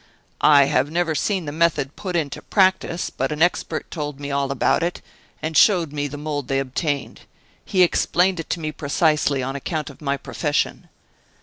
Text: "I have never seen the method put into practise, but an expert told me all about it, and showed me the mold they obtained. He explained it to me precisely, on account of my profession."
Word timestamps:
"I 0.41 0.63
have 0.63 0.89
never 0.89 1.13
seen 1.13 1.45
the 1.45 1.51
method 1.51 1.95
put 1.95 2.15
into 2.15 2.41
practise, 2.41 3.11
but 3.11 3.31
an 3.31 3.43
expert 3.43 3.91
told 3.91 4.19
me 4.19 4.31
all 4.31 4.49
about 4.51 4.81
it, 4.81 4.99
and 5.43 5.55
showed 5.55 5.93
me 5.93 6.07
the 6.07 6.17
mold 6.17 6.47
they 6.47 6.57
obtained. 6.57 7.21
He 7.63 7.83
explained 7.83 8.39
it 8.39 8.49
to 8.49 8.59
me 8.59 8.71
precisely, 8.71 9.43
on 9.43 9.55
account 9.55 9.91
of 9.91 10.01
my 10.01 10.17
profession." 10.17 10.89